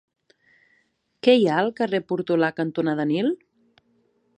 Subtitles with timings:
[1.27, 3.35] Què hi ha al carrer Portolà cantonada Nil?